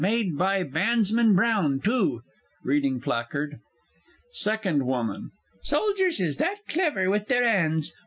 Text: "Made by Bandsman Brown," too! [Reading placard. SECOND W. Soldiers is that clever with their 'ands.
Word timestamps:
"Made 0.03 0.35
by 0.35 0.63
Bandsman 0.63 1.35
Brown," 1.35 1.79
too! 1.79 2.23
[Reading 2.63 3.01
placard. 3.01 3.59
SECOND 4.31 4.79
W. 4.79 5.29
Soldiers 5.61 6.19
is 6.19 6.37
that 6.37 6.65
clever 6.67 7.07
with 7.07 7.27
their 7.27 7.43
'ands. 7.43 7.93